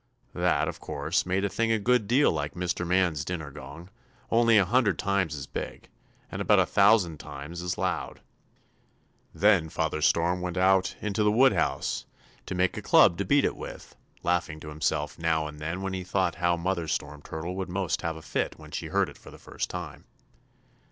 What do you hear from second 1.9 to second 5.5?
deal like Mr. Man's dinner gong, only a hundred times as